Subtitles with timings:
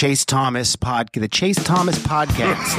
[0.00, 2.78] Chase Thomas pod, the Chase Thomas podcast.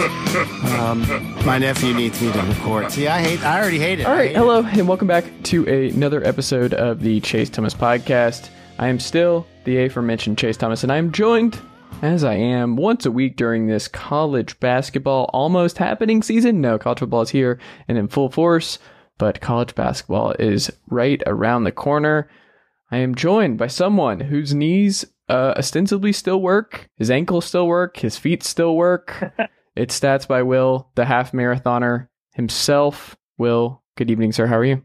[0.80, 2.92] um, my nephew needs me to record.
[2.92, 3.44] See, I hate.
[3.44, 4.08] I already hate it.
[4.08, 7.52] All right, I right, hate hello, and welcome back to another episode of the Chase
[7.52, 8.50] Thomas podcast.
[8.80, 11.62] I am still the aforementioned Chase Thomas, and I am joined,
[12.02, 16.60] as I am once a week during this college basketball almost happening season.
[16.60, 18.80] No, college football is here and in full force,
[19.20, 22.32] but college basketball is right around the corner.
[22.90, 27.98] I am joined by someone whose knees uh, ostensibly still work, his ankles still work,
[27.98, 29.34] his feet still work.
[29.76, 33.16] it's Stats by Will, the half marathoner himself.
[33.38, 34.46] Will, good evening, sir.
[34.46, 34.84] How are you?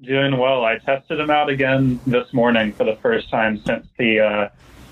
[0.00, 0.64] Doing well.
[0.64, 4.48] I tested him out again this morning for the first time since the uh,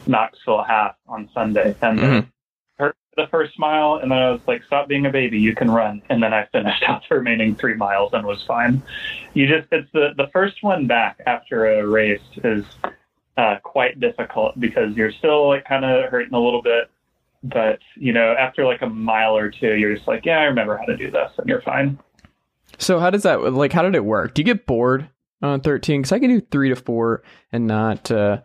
[0.09, 1.77] Knoxville half on Sunday.
[1.81, 2.27] And
[2.77, 5.71] hurt the first mile, and then I was like, stop being a baby, you can
[5.71, 6.03] run.
[6.11, 8.83] And then I finished out the remaining three miles and was fine.
[9.35, 12.65] You just, it's the, the first one back after a race is
[13.37, 16.91] uh, quite difficult because you're still like kind of hurting a little bit.
[17.43, 20.79] But, you know, after like a mile or two, you're just like, yeah, I remember
[20.79, 21.99] how to do this, and you're fine.
[22.79, 23.73] So how does that like?
[23.73, 24.35] How did it work?
[24.35, 25.11] Do you get bored
[25.43, 26.01] on thirteen?
[26.01, 28.41] Because I can do three to four and not uh,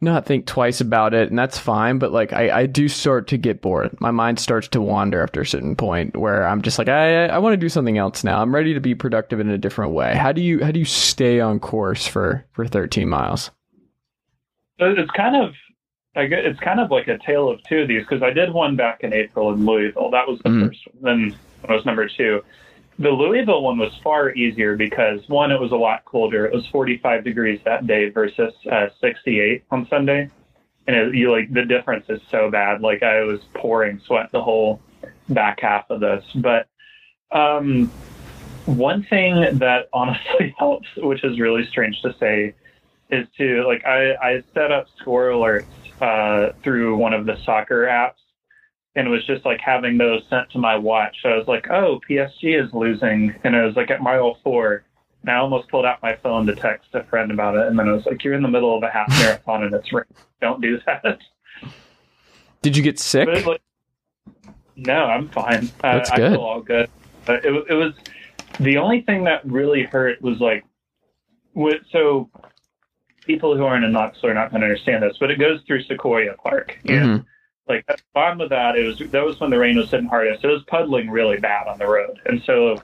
[0.00, 1.98] not think twice about it, and that's fine.
[1.98, 4.00] But like, I, I do start to get bored.
[4.00, 7.38] My mind starts to wander after a certain point where I'm just like, I I
[7.38, 8.40] want to do something else now.
[8.40, 10.14] I'm ready to be productive in a different way.
[10.14, 13.50] How do you how do you stay on course for for thirteen miles?
[14.78, 15.54] So It's kind of,
[16.14, 18.52] I get, it's kind of like a tale of two of these because I did
[18.52, 20.10] one back in April in Louisville.
[20.10, 20.68] That was the Mhm.
[20.68, 21.02] first one.
[21.02, 22.42] Then it was number two.
[22.98, 26.46] The Louisville one was far easier because one, it was a lot colder.
[26.46, 30.30] It was 45 degrees that day versus uh, 68 on Sunday,
[30.86, 32.80] and it, you like the difference is so bad.
[32.80, 34.80] Like I was pouring sweat the whole
[35.28, 36.68] back half of this, but
[37.32, 37.90] um,
[38.64, 42.54] one thing that honestly helps, which is really strange to say,
[43.10, 45.64] is to like I, I set up score alerts
[46.00, 48.14] uh, through one of the soccer apps
[48.96, 51.18] and it was just like having those sent to my watch.
[51.22, 53.34] So I was like, oh, PSG is losing.
[53.44, 54.84] And it was like at mile four.
[55.20, 57.66] And I almost pulled out my phone to text a friend about it.
[57.66, 59.92] And then I was like, you're in the middle of a half marathon and it's
[59.92, 60.08] raining.
[60.40, 61.18] Don't do that.
[62.62, 63.28] Did you get sick?
[63.46, 63.60] Like,
[64.76, 65.70] no, I'm fine.
[65.82, 66.88] That's I, I feel all good.
[67.26, 67.92] But it, it was
[68.60, 70.64] the only thing that really hurt was like,
[71.92, 72.30] so
[73.26, 75.82] people who aren't in Knoxville are not going to understand this, but it goes through
[75.82, 76.78] Sequoia Park.
[76.86, 77.26] And Mhm.
[77.68, 80.06] like at the bottom of that, it was that was when the rain was hitting
[80.06, 80.44] hardest.
[80.44, 82.80] It was puddling really bad on the road, and so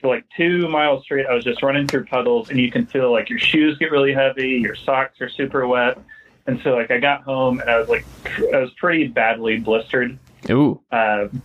[0.00, 3.10] for like two miles straight, I was just running through puddles, and you can feel
[3.12, 5.98] like your shoes get really heavy, your socks are super wet,
[6.46, 8.04] and so like I got home and I was like
[8.52, 10.18] I was pretty badly blistered.
[10.50, 10.80] Ooh.
[10.90, 11.42] Um,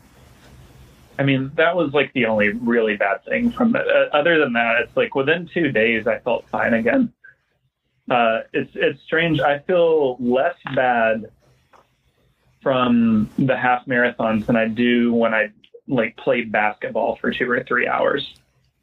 [1.19, 3.87] I mean, that was like the only really bad thing from it.
[3.87, 7.13] Uh, other than that, it's like within two days, I felt fine again.
[8.11, 9.39] Uh, it's it's strange.
[9.39, 11.31] I feel less bad
[12.61, 15.51] from the half marathons than I do when I
[15.87, 18.33] like play basketball for two or three hours.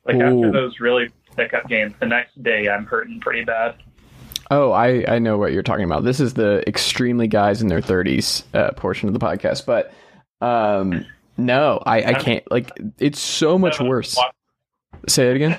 [0.06, 0.22] Like Ooh.
[0.22, 3.74] after those really pickup games, the next day I'm hurting pretty bad.
[4.50, 6.04] Oh, I, I know what you're talking about.
[6.04, 9.66] This is the extremely guys in their 30s uh, portion of the podcast.
[9.66, 9.92] But
[10.40, 11.04] um,
[11.36, 12.50] no, I, I can't.
[12.50, 14.18] Like, it's so much worse.
[15.06, 15.58] Say it again.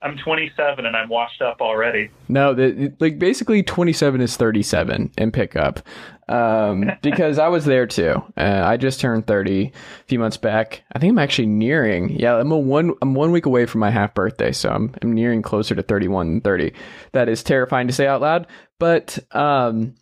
[0.00, 2.10] I'm 27 and I'm washed up already.
[2.28, 5.80] No, the, like basically 27 is 37 in pickup.
[6.28, 8.22] Um, because I was there too.
[8.36, 9.72] Uh, I just turned 30 a
[10.04, 10.82] few months back.
[10.92, 12.10] I think I'm actually nearing.
[12.10, 12.94] Yeah, I'm a one.
[13.02, 16.28] I'm one week away from my half birthday, so I'm I'm nearing closer to 31
[16.28, 16.72] than 30.
[17.12, 18.46] That is terrifying to say out loud,
[18.78, 19.94] but um,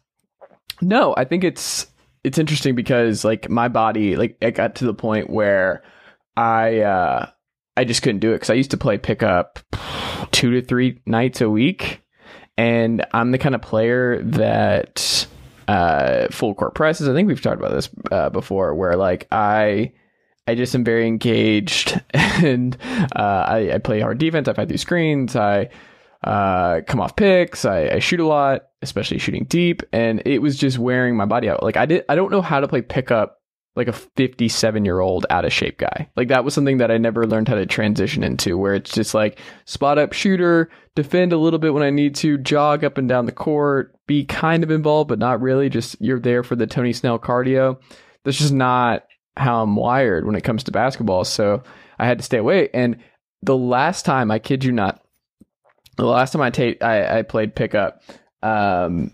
[0.83, 1.87] no, I think it's
[2.23, 5.83] it's interesting because like my body, like it got to the point where
[6.37, 7.31] I uh
[7.77, 9.59] I just couldn't do it because I used to play pickup
[10.33, 12.03] two to three nights a week,
[12.57, 15.27] and I'm the kind of player that
[15.69, 17.09] uh, full court presses.
[17.09, 19.93] I think we've talked about this uh, before, where like I.
[20.49, 22.77] I just am very engaged, and
[23.17, 24.47] uh, I, I play hard defense.
[24.47, 25.35] I fight through screens.
[25.35, 25.71] I
[26.23, 27.65] uh, come off picks.
[27.65, 31.49] I, I shoot a lot, especially shooting deep, and it was just wearing my body
[31.49, 31.65] out.
[31.65, 33.41] Like I did, I don't know how to play pickup
[33.77, 36.09] like a 57 year old out of shape guy.
[36.17, 39.15] Like that was something that I never learned how to transition into where it's just
[39.15, 43.09] like spot up shooter, defend a little bit when I need to, jog up and
[43.09, 45.69] down the court, be kind of involved, but not really.
[45.69, 47.79] Just you're there for the Tony Snell cardio.
[48.25, 49.05] That's just not
[49.37, 51.25] how I'm wired when it comes to basketball.
[51.25, 51.63] So
[51.99, 52.71] I had to stay away.
[52.73, 52.97] And
[53.43, 55.03] the last time, I kid you not,
[55.97, 58.03] the last time I, I played pickup,
[58.43, 59.13] um,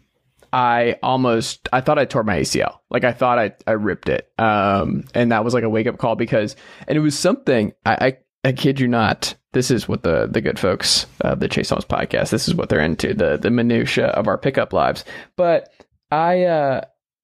[0.53, 2.79] I almost I thought I tore my ACL.
[2.91, 4.31] Like I thought I, I ripped it.
[4.39, 6.57] Um and that was like a wake up call because
[6.87, 9.35] and it was something I, I I kid you not.
[9.53, 12.31] This is what the the good folks of the Chase Thomas podcast.
[12.31, 15.05] This is what they're into the the minutia of our pickup lives.
[15.37, 15.73] But
[16.11, 16.83] I uh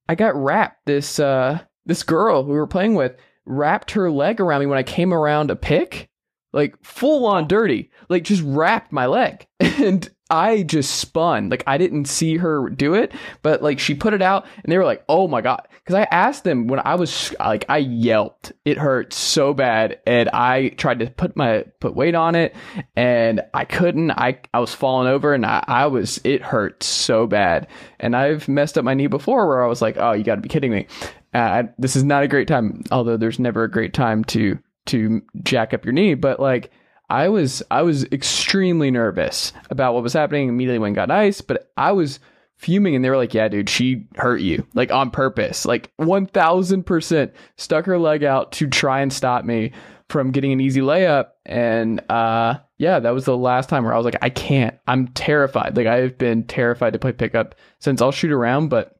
[0.08, 0.86] I got wrapped.
[0.86, 4.82] This uh, this girl we were playing with wrapped her leg around me when I
[4.82, 6.08] came around a pick,
[6.52, 11.48] like full on dirty, like just wrapped my leg, and I just spun.
[11.48, 14.76] Like I didn't see her do it, but like she put it out and they
[14.76, 18.52] were like, "Oh my god." Cuz I asked them when I was like I yelped.
[18.64, 22.54] It hurt so bad and I tried to put my put weight on it
[22.94, 24.10] and I couldn't.
[24.10, 27.66] I I was falling over and I, I was it hurt so bad.
[27.98, 30.40] And I've messed up my knee before where I was like, "Oh, you got to
[30.42, 30.86] be kidding me."
[31.34, 35.22] Uh, this is not a great time, although there's never a great time to to
[35.42, 36.70] jack up your knee, but like
[37.10, 41.70] I was I was extremely nervous about what was happening immediately when got ice, but
[41.76, 42.20] I was
[42.56, 46.26] fuming and they were like, "Yeah, dude, she hurt you like on purpose, like one
[46.26, 49.72] thousand percent stuck her leg out to try and stop me
[50.08, 53.96] from getting an easy layup." And uh, yeah, that was the last time where I
[53.96, 54.76] was like, "I can't.
[54.86, 55.76] I'm terrified.
[55.76, 58.98] Like I've been terrified to play pickup since I'll shoot around, but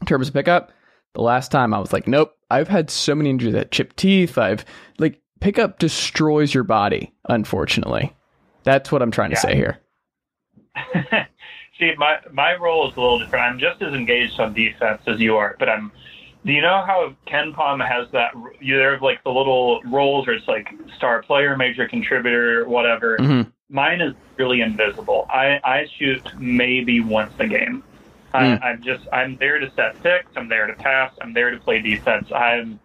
[0.00, 0.72] in terms of pickup."
[1.14, 2.36] The last time I was like, nope.
[2.50, 4.36] I've had so many injuries that chipped teeth.
[4.36, 4.64] I've
[4.98, 8.14] like pickup destroys your body, unfortunately.
[8.64, 9.40] That's what I'm trying to Yeah.
[9.40, 9.78] say here.
[11.78, 13.44] See, my my role is a little different.
[13.44, 15.92] I'm just as engaged on defense as you are, but I'm.
[16.46, 18.32] Do you know how Ken Pom has that?
[18.60, 23.18] You there have like the little roles, where it's like star player, major contributor, whatever.
[23.18, 23.50] Mhm.
[23.70, 25.26] Mine is really invisible.
[25.30, 27.82] I I shoot maybe once a game.
[28.32, 28.64] I, Mm.
[28.64, 30.30] I'm just I'm there to set picks.
[30.36, 31.12] I'm there to pass.
[31.20, 32.30] I'm there to play defense.
[32.32, 32.78] I'm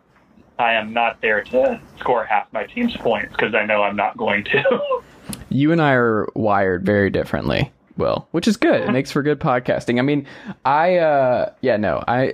[0.59, 4.17] I am not there to score half my team's points because I know I'm not
[4.17, 5.01] going to.
[5.51, 7.71] You and I are wired very differently.
[7.97, 8.81] Will, which is good.
[8.81, 9.99] It makes for good podcasting.
[9.99, 10.25] I mean,
[10.63, 12.03] I uh yeah, no.
[12.07, 12.31] I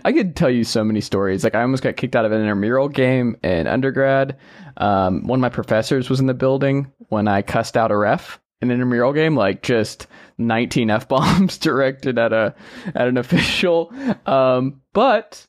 [0.04, 1.42] I could tell you so many stories.
[1.42, 4.36] Like I almost got kicked out of an intramural game in undergrad.
[4.76, 8.38] Um one of my professors was in the building when I cussed out a ref
[8.60, 10.06] in an intramural game, like just
[10.38, 12.54] 19 F bombs directed at a
[12.94, 13.92] at an official.
[14.26, 15.46] Um but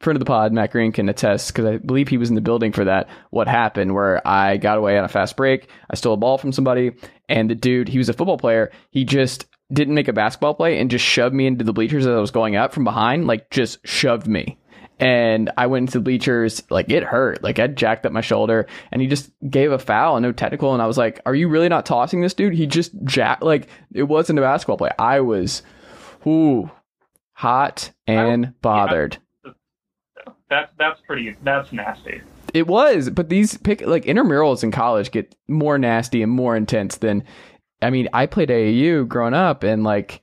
[0.00, 2.40] friend of the pod, Matt Green, can attest because I believe he was in the
[2.40, 3.08] building for that.
[3.30, 6.52] What happened where I got away on a fast break, I stole a ball from
[6.52, 6.92] somebody,
[7.28, 10.78] and the dude, he was a football player, he just didn't make a basketball play
[10.78, 13.50] and just shoved me into the bleachers as I was going up from behind, like
[13.50, 14.58] just shoved me.
[14.98, 18.66] And I went into the bleachers, like it hurt, like I jacked up my shoulder,
[18.90, 21.48] and he just gave a foul, and no technical, and I was like, "Are you
[21.48, 24.90] really not tossing this dude?" He just jacked, like it wasn't a basketball play.
[24.98, 25.62] I was,
[26.26, 26.70] ooh,
[27.34, 29.18] hot and bothered.
[30.48, 32.22] That's that's pretty that's nasty.
[32.54, 36.96] It was, but these pick like intramurals in college get more nasty and more intense
[36.96, 37.24] than.
[37.82, 40.22] I mean, I played AAU growing up, and like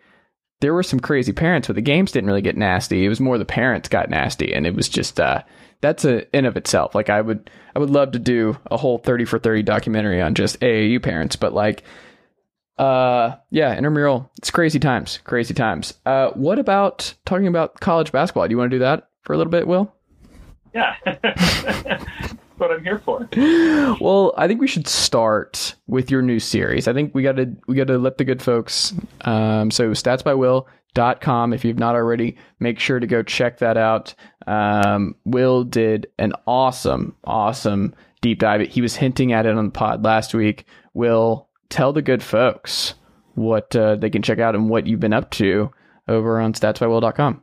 [0.62, 3.06] there were some crazy parents, but the games didn't really get nasty.
[3.06, 5.44] It was more the parents got nasty, and it was just uh,
[5.82, 6.96] that's a in of itself.
[6.96, 10.34] Like I would, I would love to do a whole thirty for thirty documentary on
[10.34, 11.84] just AAU parents, but like,
[12.78, 15.94] uh, yeah, intramural, it's crazy times, crazy times.
[16.06, 18.48] Uh, what about talking about college basketball?
[18.48, 19.94] Do you want to do that for a little bit, Will?
[20.74, 23.28] Yeah, that's what I'm here for.
[24.02, 26.88] Well, I think we should start with your new series.
[26.88, 28.94] I think we got to we got to let the good folks.
[29.22, 31.54] Um, so statsbywill.com.
[31.54, 34.14] If you've not already, make sure to go check that out.
[34.48, 38.62] Um, Will did an awesome, awesome deep dive.
[38.68, 40.66] He was hinting at it on the pod last week.
[40.94, 42.96] Will tell the good folks
[43.36, 45.72] what uh, they can check out and what you've been up to
[46.08, 47.42] over on statsbywill.com.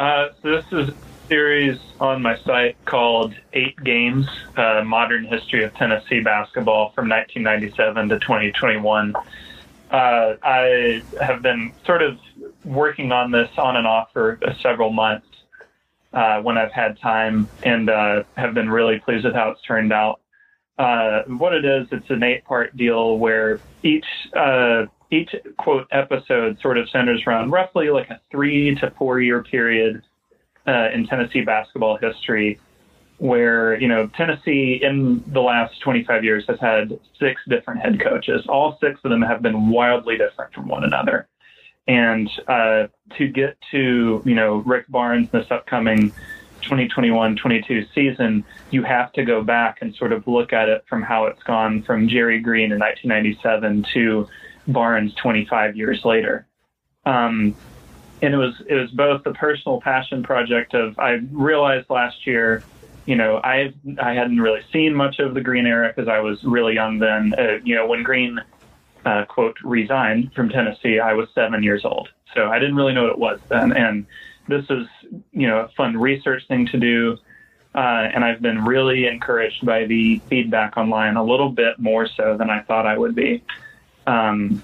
[0.00, 0.94] Uh, so this is a
[1.28, 4.26] series on my site called Eight Games:
[4.56, 9.14] uh, Modern History of Tennessee Basketball from 1997 to 2021.
[9.90, 12.18] Uh, I have been sort of
[12.64, 15.26] working on this on and off for uh, several months
[16.14, 19.92] uh, when I've had time, and uh, have been really pleased with how it's turned
[19.92, 20.22] out.
[20.78, 26.78] Uh, what it is, it's an eight-part deal where each uh, each quote episode sort
[26.78, 30.02] of centers around roughly like a three to four year period
[30.66, 32.58] uh, in Tennessee basketball history,
[33.18, 38.46] where you know Tennessee in the last 25 years has had six different head coaches.
[38.48, 41.26] All six of them have been wildly different from one another,
[41.88, 42.86] and uh,
[43.18, 46.12] to get to you know Rick Barnes in this upcoming
[46.62, 51.24] 2021-22 season, you have to go back and sort of look at it from how
[51.24, 54.28] it's gone from Jerry Green in 1997 to
[54.66, 56.46] Barnes 25 years later.
[57.04, 57.56] Um,
[58.22, 62.62] and it was it was both the personal passion project of I realized last year,
[63.06, 66.42] you know, I I hadn't really seen much of the Green era because I was
[66.44, 67.34] really young then.
[67.36, 68.38] Uh, you know, when Green
[69.04, 73.04] uh, quote resigned from Tennessee, I was seven years old, so I didn't really know
[73.04, 73.72] what it was then.
[73.72, 74.06] And
[74.48, 74.86] this is
[75.32, 77.16] you know a fun research thing to do.
[77.72, 82.36] Uh, and I've been really encouraged by the feedback online a little bit more so
[82.36, 83.44] than I thought I would be.
[84.06, 84.62] Um,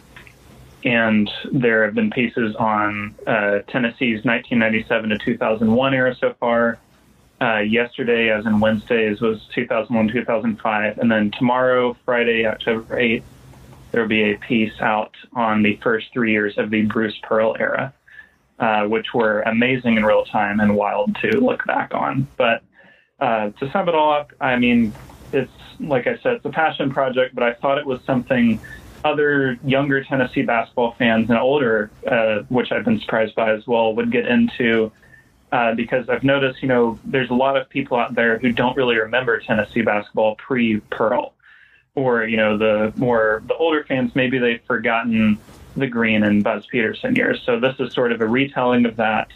[0.85, 6.79] and there have been pieces on uh, Tennessee's 1997 to 2001 era so far.
[7.41, 10.99] Uh, yesterday, as in Wednesdays, was 2001 2005.
[10.99, 13.25] And then tomorrow, Friday, October 8th,
[13.91, 17.57] there will be a piece out on the first three years of the Bruce Pearl
[17.59, 17.93] era,
[18.59, 22.27] uh, which were amazing in real time and wild to look back on.
[22.37, 22.63] But
[23.21, 24.95] uh, to sum it all up, I mean,
[25.33, 28.61] it's like I said, it's a passion project, but I thought it was something
[29.05, 33.95] other younger Tennessee basketball fans and older, uh, which I've been surprised by as well,
[33.95, 34.93] would get into.
[35.53, 38.77] Uh, because I've noticed, you know, there's a lot of people out there who don't
[38.77, 41.35] really remember Tennessee basketball pre Pearl,
[41.95, 45.39] or you know, the more the older fans maybe they've forgotten
[45.77, 47.41] the Green and Buzz Peterson years.
[47.47, 49.29] So this is sort of a retelling of that,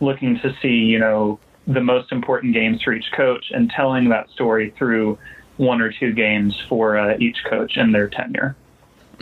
[0.00, 4.30] looking to see, you know, the most important games for each coach and telling that
[4.30, 5.18] story through
[5.56, 8.56] one or two games for uh, each coach in their tenure.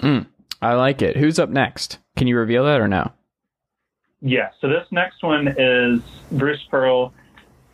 [0.00, 0.26] Mm,
[0.62, 1.16] I like it.
[1.16, 1.98] Who's up next?
[2.16, 3.12] Can you reveal that or no?
[4.20, 4.50] Yeah.
[4.60, 6.00] So this next one is
[6.32, 7.12] Bruce Pearl.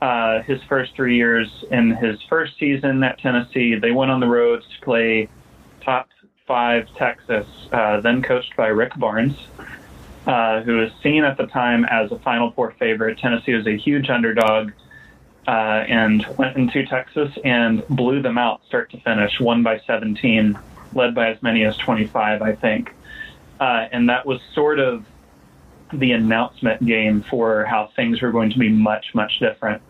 [0.01, 4.27] Uh, his first three years in his first season at Tennessee, they went on the
[4.27, 5.29] road to play
[5.81, 6.09] top
[6.47, 9.37] five Texas, uh, then coached by Rick Barnes,
[10.27, 13.19] uh, who was seen at the time as a Final Four favorite.
[13.19, 14.73] Tennessee was a huge underdog.
[15.49, 20.59] Uh, and went into Texas and blew them out start to finish, won by 17
[20.97, 22.93] led by as many as 25, I think.
[23.61, 25.05] Uh, and that was sort of
[25.93, 29.83] the announcement game for how things were going to be much, much different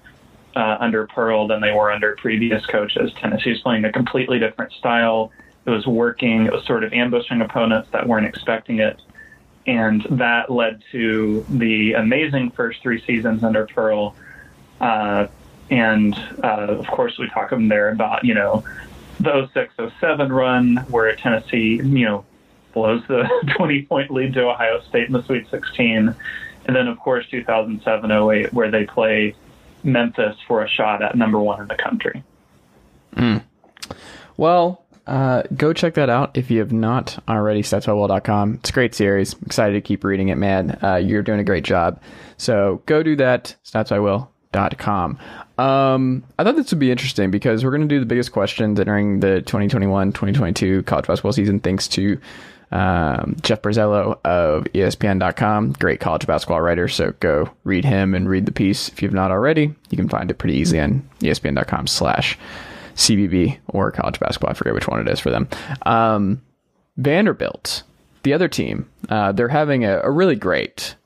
[0.55, 3.13] uh, under Pearl than they were under previous coaches.
[3.17, 5.33] Tennessee was playing a completely different style.
[5.65, 9.01] It was working, it was sort of ambushing opponents that weren't expecting it.
[9.67, 14.15] And that led to the amazing first three seasons under Pearl.
[14.81, 15.27] Uh,
[15.71, 18.65] and uh, of course, we talk them there about, you know,
[19.21, 22.25] the 06 07 run where Tennessee, you know,
[22.73, 26.15] blows the 20 point lead to Ohio State in the Sweet 16.
[26.67, 29.35] And then, of course, 2007 08, where they play
[29.83, 32.23] Memphis for a shot at number one in the country.
[33.15, 33.43] Mm.
[34.37, 37.63] Well, uh, go check that out if you have not already.
[37.63, 38.55] StatsByWill.com.
[38.55, 39.35] It's a great series.
[39.47, 40.79] Excited to keep reading it, man.
[40.83, 42.01] Uh, you're doing a great job.
[42.37, 43.55] So go do that.
[44.57, 45.19] StatsByWill.com.
[45.59, 48.79] Um, I thought this would be interesting because we're going to do the biggest questions
[48.79, 52.21] during the 2021-2022 college basketball season, thanks to
[52.73, 56.89] um, Jeff Borzello of ESPN.com, great college basketball writer.
[56.89, 59.75] So go read him and read the piece if you've not already.
[59.91, 62.39] You can find it pretty easy on ESPN.com slash
[62.97, 64.51] CBB or college basketball.
[64.51, 65.49] I forget which one it is for them.
[65.83, 66.43] Um,
[66.97, 67.83] Vanderbilt,
[68.25, 70.97] the other team, uh, they're having a, a really great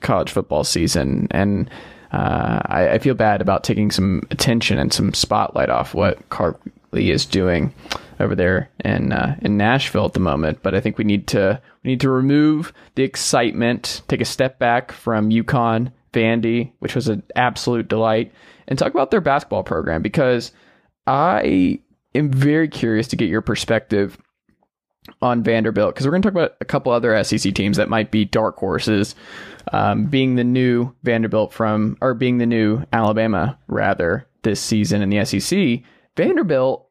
[0.00, 1.70] college football season and
[2.14, 6.60] uh, I, I, feel bad about taking some attention and some spotlight off what Clark
[6.92, 7.74] Lea is doing
[8.20, 10.62] over there in uh, in Nashville at the moment.
[10.62, 14.60] But I think we need to we need to remove the excitement, take a step
[14.60, 18.32] back from UConn, Vandy, which was an absolute delight,
[18.68, 20.52] and talk about their basketball program because
[21.08, 21.80] I
[22.14, 24.18] am very curious to get your perspective
[25.20, 28.10] on Vanderbilt because we're going to talk about a couple other SEC teams that might
[28.10, 29.14] be dark horses
[29.72, 35.10] um, being the new Vanderbilt from, or being the new Alabama rather this season in
[35.10, 35.82] the SEC,
[36.16, 36.88] Vanderbilt,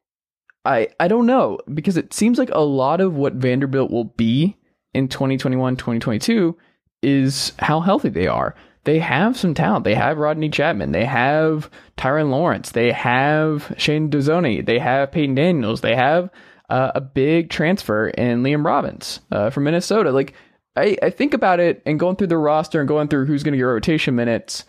[0.64, 4.56] I I don't know because it seems like a lot of what Vanderbilt will be
[4.94, 6.56] in 2021, 2022
[7.02, 8.54] is how healthy they are.
[8.84, 9.84] They have some talent.
[9.84, 10.92] They have Rodney Chatman.
[10.92, 12.72] They have Tyrin Lawrence.
[12.72, 14.64] They have Shane Dezonie.
[14.64, 15.80] They have Peyton Daniels.
[15.80, 16.30] They have
[16.70, 20.10] uh, a big transfer in Liam Robbins uh, from Minnesota.
[20.10, 20.34] Like
[20.76, 23.52] I, I think about it and going through the roster and going through who's going
[23.52, 24.64] to get rotation minutes.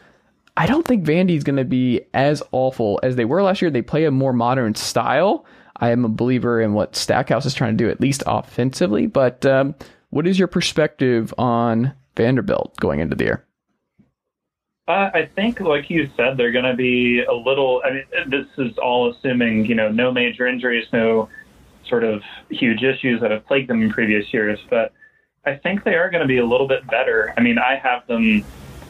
[0.58, 3.72] I don't think Vandy's going to be as awful as they were last year.
[3.72, 5.46] They play a more modern style.
[5.78, 9.08] I am a believer in what Stackhouse is trying to do, at least offensively.
[9.08, 9.76] But um,
[10.12, 13.46] what is your perspective on Vanderbilt going into the year?
[14.88, 17.82] Uh, I think, like you said, they're going to be a little.
[17.84, 21.28] I mean, this is all assuming you know no major injuries, no
[21.88, 24.60] sort of huge issues that have plagued them in previous years.
[24.70, 24.94] But
[25.46, 27.34] I think they are going to be a little bit better.
[27.38, 28.44] I mean, I have them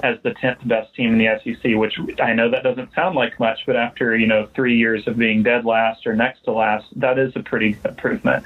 [0.04, 3.40] as the 10th best team in the SEC, which I know that doesn't sound like
[3.40, 6.86] much, but after, you know, three years of being dead last or next to last,
[6.98, 8.46] that is a pretty good improvement.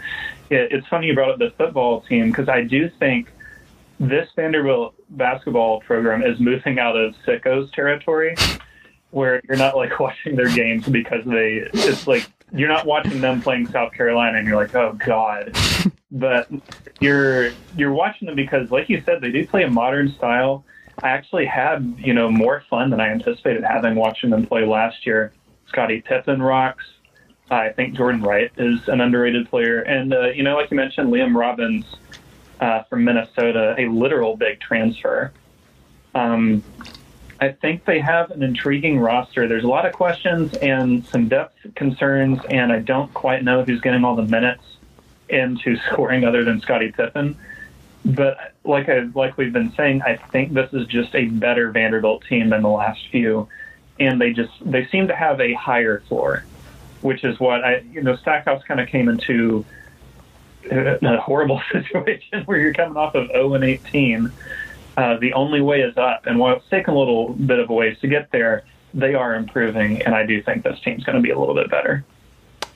[0.49, 3.31] It, it's funny you brought up the football team because I do think
[3.99, 8.35] this Vanderbilt basketball program is moving out of sickos territory
[9.11, 13.41] where you're not like watching their games because they, it's like, you're not watching them
[13.41, 15.55] playing South Carolina and you're like, oh God.
[16.11, 16.49] but
[16.99, 20.65] you're you're watching them because, like you said, they do play a modern style.
[21.01, 25.05] I actually had you know more fun than I anticipated having watching them play last
[25.05, 25.33] year.
[25.67, 26.85] Scotty Pippen rocks.
[27.51, 31.11] I think Jordan Wright is an underrated player, and uh, you know, like you mentioned,
[31.11, 31.85] Liam Robbins.
[32.59, 35.31] uh, from Minnesota, a literal big transfer.
[36.15, 36.63] Um,
[37.41, 39.47] I think they have an intriguing roster.
[39.47, 43.79] There's a lot of questions and some depth concerns, and I don't quite know who's
[43.79, 44.63] getting all the minutes
[45.29, 47.37] into scoring other than Scotty Pippen.
[48.03, 52.23] But like I like we've been saying, I think this is just a better Vanderbilt
[52.27, 53.47] team than the last few,
[53.99, 56.45] and they just they seem to have a higher floor,
[57.01, 59.65] which is what I you know Stackhouse kind of came into
[60.71, 64.31] a horrible situation where you're coming off of 0 and 18.
[64.97, 67.73] Uh, the only way is up, and while it's taken a little bit of a
[67.73, 71.21] ways to get there, they are improving, and I do think this team's going to
[71.21, 72.03] be a little bit better.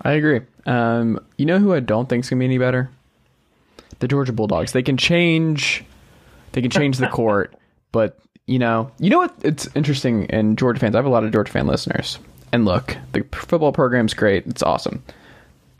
[0.02, 0.42] I agree.
[0.66, 2.90] Um, you know who I don't think is going to be any better?
[4.00, 4.72] The Georgia Bulldogs.
[4.72, 5.84] They can change.
[6.52, 7.56] They can change the court,
[7.92, 9.34] but you know, you know what?
[9.44, 10.30] It's interesting.
[10.30, 12.20] And Georgia fans, I have a lot of Georgia fan listeners.
[12.52, 14.46] And look, the football program's great.
[14.46, 15.04] It's awesome.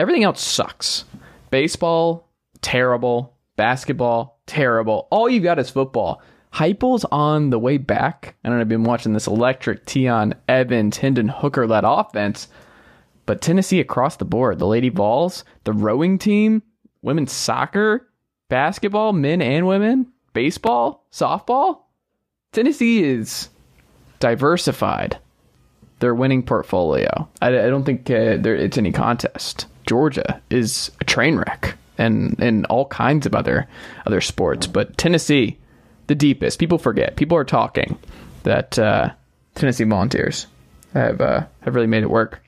[0.00, 1.04] Everything else sucks.
[1.50, 2.26] Baseball,
[2.62, 3.33] terrible.
[3.56, 5.08] Basketball, terrible.
[5.10, 6.22] All you've got is football.
[6.54, 11.66] Heupel's on the way back, and I've been watching this electric Tiyon Evans, Hendon Hooker
[11.66, 12.48] led offense.
[13.26, 16.62] But Tennessee across the board, the Lady Vols, the rowing team,
[17.02, 18.08] women's soccer,
[18.48, 21.80] basketball, men and women, baseball, softball.
[22.52, 23.48] Tennessee is
[24.20, 25.18] diversified.
[26.00, 27.28] Their winning portfolio.
[27.40, 29.66] I, I don't think uh, there, it's any contest.
[29.86, 33.68] Georgia is a train wreck, and and all kinds of other
[34.06, 34.66] other sports.
[34.66, 35.58] But Tennessee,
[36.06, 36.58] the deepest.
[36.58, 37.16] People forget.
[37.16, 37.98] People are talking
[38.42, 39.10] that uh,
[39.54, 40.46] Tennessee Volunteers
[40.92, 42.42] have uh, have really made it work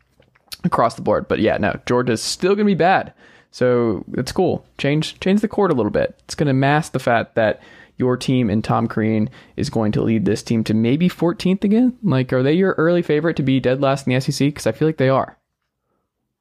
[0.65, 1.29] across the board.
[1.29, 3.13] But yeah, no, Georgia's still to be bad.
[3.51, 4.67] So it's cool.
[4.79, 6.21] Change change the court a little bit.
[6.25, 7.61] It's to mask the fact that
[7.97, 11.97] your team and Tom Crean is going to lead this team to maybe 14th again.
[12.03, 14.49] Like, are they your early favorite to be dead last in the SEC?
[14.49, 15.39] Because I feel like they are.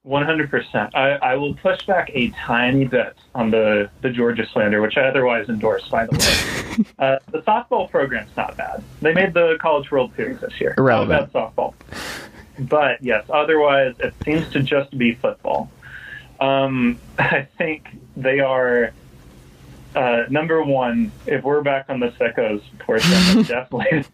[0.07, 0.93] 100%.
[0.93, 5.07] I, I will push back a tiny bit on the, the Georgia slander, which I
[5.07, 6.85] otherwise endorse, by the way.
[7.00, 8.83] uh, the softball program's not bad.
[9.01, 10.75] They made the College World Series this year.
[10.77, 11.33] Irrelevant.
[11.33, 11.74] Not bad softball.
[12.59, 15.70] But yes, otherwise, it seems to just be football.
[16.39, 18.91] Um, I think they are
[19.96, 21.11] uh, number one.
[21.25, 24.05] If we're back on the sickos portion, definitely a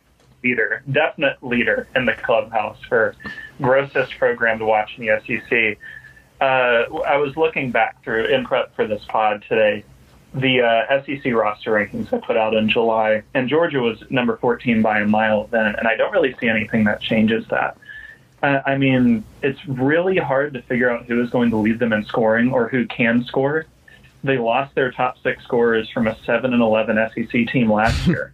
[0.44, 3.16] leader, definite leader in the clubhouse for
[3.62, 5.78] grossest program to watch in the SEC.
[6.40, 9.84] Uh, I was looking back through in prep for this pod today,
[10.34, 14.82] the uh, SEC roster rankings I put out in July, and Georgia was number 14
[14.82, 17.78] by a mile then, and I don't really see anything that changes that.
[18.42, 21.94] Uh, I mean, it's really hard to figure out who is going to lead them
[21.94, 23.66] in scoring or who can score.
[24.24, 28.34] They lost their top six scorers from a 7 and 11 SEC team last year.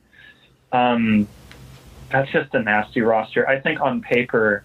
[0.72, 1.28] Um,
[2.10, 3.48] that's just a nasty roster.
[3.48, 4.63] I think on paper,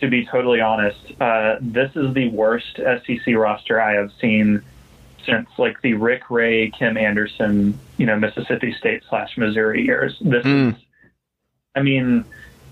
[0.00, 4.62] to be totally honest, uh, this is the worst SEC roster I have seen
[5.26, 10.16] since like the Rick Ray, Kim Anderson, you know, Mississippi State slash Missouri years.
[10.20, 10.70] This Mm.
[10.70, 10.74] is,
[11.74, 12.24] I mean,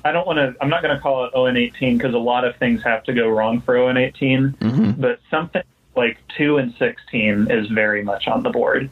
[0.04, 0.54] I don't want to.
[0.62, 3.02] I'm not going to call it 0 and 18 because a lot of things have
[3.04, 4.50] to go wrong for 0 and 18.
[4.60, 5.00] Mm-hmm.
[5.00, 5.62] But something
[5.96, 8.88] like 2 and 16 is very much on the board.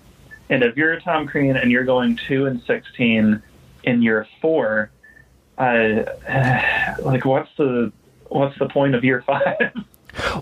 [0.50, 3.42] And if you're Tom Crean and you're going 2 and 16
[3.84, 4.90] in year four,
[5.56, 6.02] uh,
[7.02, 7.92] like what's the
[8.34, 9.72] what's the point of year five?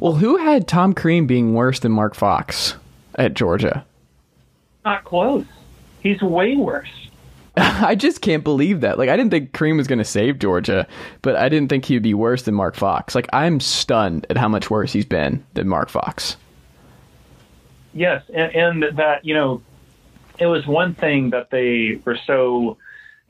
[0.02, 2.74] Well, who had Tom Crean being worse than Mark Fox
[3.14, 3.86] at Georgia?
[4.84, 5.46] Not close.
[6.02, 6.90] He's way worse.
[7.56, 8.98] I just can't believe that.
[8.98, 10.86] Like, I didn't think Crean was going to save Georgia,
[11.22, 13.14] but I didn't think he would be worse than Mark Fox.
[13.14, 16.36] Like, I'm stunned at how much worse he's been than Mark Fox.
[17.94, 19.62] Yes, and, and that you know,
[20.38, 22.76] it was one thing that they were so,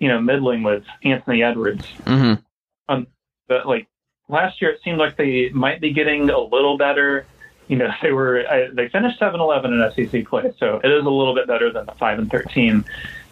[0.01, 1.85] you know, middling with Anthony Edwards.
[2.05, 2.35] Mm-hmm.
[2.89, 3.07] Um,
[3.47, 3.87] but like
[4.33, 7.27] last year, it seemed like they might be getting a little better.
[7.69, 11.11] You know, they were I, they finished 7-11 in SEC play, so it is a
[11.11, 12.85] little bit better than the five and thirteen.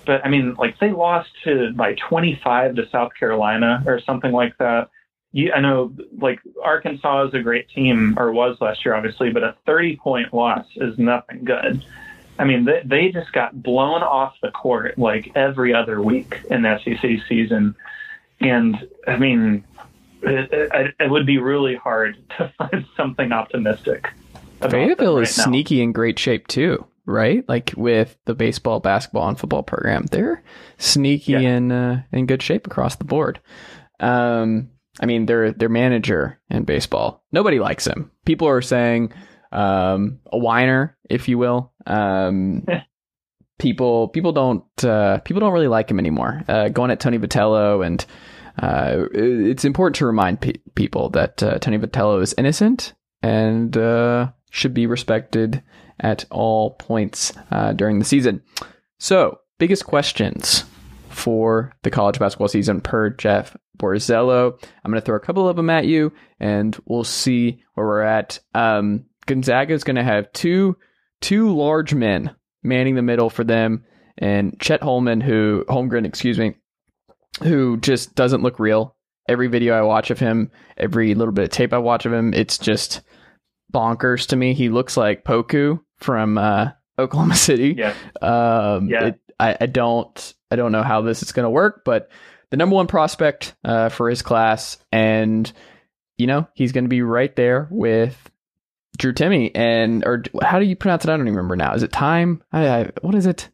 [0.07, 4.57] But I mean, like they lost to by 25 to South Carolina or something like
[4.59, 4.91] that.
[5.33, 9.45] You, I know, like Arkansas is a great team, or was last year, obviously, but
[9.45, 11.85] a 30 point loss is nothing good.
[12.39, 16.63] I mean, they, they just got blown off the court like every other week in
[16.63, 17.77] the SEC season.
[18.41, 19.63] And I mean,
[20.23, 24.09] it, it, would be really hard to find something optimistic.
[24.61, 25.45] Fayetteville right is now.
[25.45, 27.49] sneaky in great shape too, right?
[27.49, 30.43] Like with the baseball, basketball, and football program, they're
[30.79, 31.41] sneaky Yeah.
[31.41, 33.41] and uh, in good shape across the board.
[34.01, 38.11] Um, I mean, their their manager in baseball, nobody likes him.
[38.27, 39.13] People are saying
[39.53, 41.73] um, a whiner, if you will.
[41.87, 42.67] Um,
[43.59, 46.43] people people don't uh, people don't really like him anymore.
[46.49, 48.05] Uh, going at Tony Vitello, and
[48.59, 54.31] uh, it's important to remind pe- people that uh, Tony Vitello is innocent and uh,
[54.51, 55.63] should be respected
[55.99, 58.43] at all points uh, during the season.
[58.99, 60.65] So, biggest questions
[61.09, 64.53] for the college basketball season per Jeff Borzello.
[64.85, 68.03] I'm going to throw a couple of them at you, and we'll see where we're
[68.03, 68.39] at.
[68.55, 70.77] Um, Gonzaga is going to have two
[71.21, 73.85] two large men manning the middle for them,
[74.19, 76.55] and Chet Holman, who Holmgren, excuse me,
[77.43, 78.97] who just doesn't look real.
[79.29, 82.35] Every video I watch of him, every little bit of tape I watch of him,
[82.35, 83.03] it's just
[83.73, 84.55] bonkers to me.
[84.55, 87.77] He looks like Poku from uh, Oklahoma City.
[87.79, 87.95] Yeah.
[88.21, 89.07] Um, Yeah.
[89.07, 92.11] It, I, I don't I don't know how this is going to work, but
[92.51, 95.51] the number one prospect uh, for his class, and
[96.19, 98.31] you know he's going to be right there with
[98.99, 101.09] Drew Timme, and or how do you pronounce it?
[101.11, 101.73] I don't even remember now.
[101.75, 102.43] Is it time?
[102.53, 103.49] I, I what is it?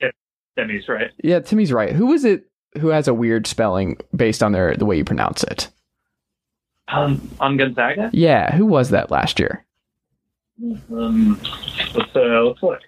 [0.00, 0.10] Yeah,
[0.58, 1.10] Timme's right.
[1.22, 1.92] Yeah, Timme's right.
[1.92, 2.49] Who was it?
[2.78, 5.68] Who has a weird spelling based on their the way you pronounce it?
[6.88, 8.10] Um, on Gonzaga?
[8.12, 9.64] Yeah, who was that last year?
[10.92, 11.40] Um,
[11.94, 12.80] let's, uh, let's look.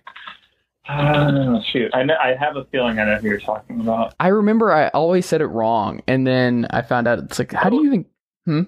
[0.89, 1.91] Uh, shoot.
[1.95, 4.15] I, know, I have a feeling I know who you're talking about.
[4.19, 7.71] I remember I always said it wrong, and then I found out it's like, how
[7.71, 8.07] do you even?
[8.45, 8.63] Hmm?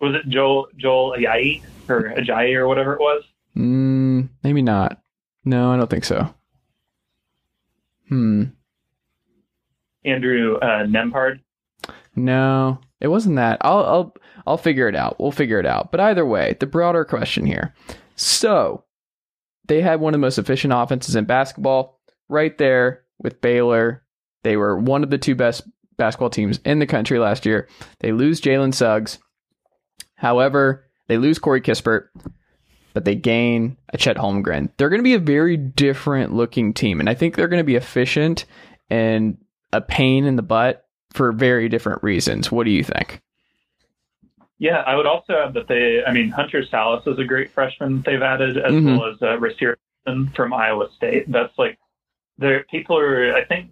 [0.00, 3.22] Was it Joel Joel Ajayi or Ajayi or whatever it was?
[3.56, 5.00] Mm, maybe not.
[5.44, 6.34] No, I don't think so.
[8.08, 8.44] Hmm.
[10.06, 11.40] Andrew uh, Nembhard.
[12.14, 13.58] No, it wasn't that.
[13.60, 14.14] I'll I'll
[14.46, 15.20] I'll figure it out.
[15.20, 15.90] We'll figure it out.
[15.90, 17.74] But either way, the broader question here.
[18.14, 18.84] So,
[19.66, 24.02] they had one of the most efficient offenses in basketball, right there with Baylor.
[24.42, 25.62] They were one of the two best
[25.96, 27.68] basketball teams in the country last year.
[28.00, 29.18] They lose Jalen Suggs.
[30.14, 32.08] However, they lose Corey Kispert,
[32.94, 34.70] but they gain a Chet Holmgren.
[34.76, 37.64] They're going to be a very different looking team, and I think they're going to
[37.64, 38.46] be efficient
[38.88, 39.36] and
[39.72, 42.50] a pain in the butt for very different reasons.
[42.52, 43.20] What do you think?
[44.58, 48.02] Yeah, I would also add that they, I mean, Hunter Sallis is a great freshman
[48.02, 48.98] they've added, as Mhm.
[48.98, 49.76] well as uh, Rasir
[50.34, 51.30] from Iowa State.
[51.30, 51.78] That's like,
[52.38, 53.70] there people are, I think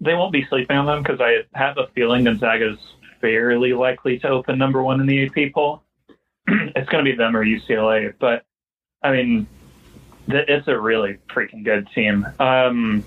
[0.00, 2.78] they won't be sleeping on them because I have a feeling Gonzaga's
[3.20, 5.82] fairly likely to open number one in the AP poll.
[6.46, 8.44] it's going to be them or UCLA, but
[9.02, 9.46] I mean,
[10.30, 12.26] th- it's a really freaking good team.
[12.40, 13.04] Um,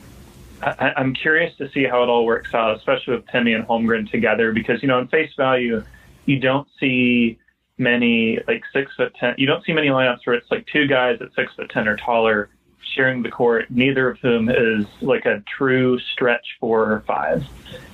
[0.62, 4.10] I, I'm curious to see how it all works out, especially with Timme and Holmgren
[4.10, 5.84] together, because you know, in face value,
[6.26, 7.39] you don't see
[7.78, 9.36] many like six foot ten.
[9.38, 11.98] You don't see many lineups where it's like two guys at six foot ten or
[11.98, 12.50] taller
[12.94, 17.44] sharing the court, neither of whom is like a true stretch four or five.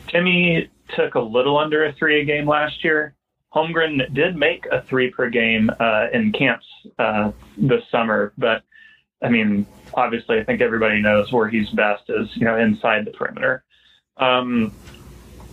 [0.08, 3.16] Timme took a little under a three a game last year.
[3.54, 6.66] Holmgren did make a three per game uh, in camps
[7.00, 8.64] uh, this summer, but
[9.22, 13.12] I mean, obviously, I think everybody knows where he's best is you know inside the
[13.12, 13.64] perimeter.
[14.18, 14.72] Um,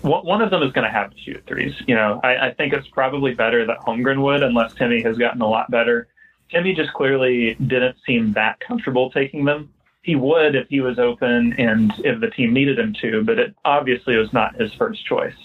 [0.02, 1.74] one of them is going to have to shoot threes.
[1.86, 5.40] You know, I, I think it's probably better that Holmgren would, unless Timme has gotten
[5.40, 6.08] a lot better.
[6.52, 9.70] Timme just clearly didn't seem that comfortable taking them.
[10.02, 13.54] He would if he was open and if the team needed him to, but it
[13.64, 15.36] obviously was not his first choice.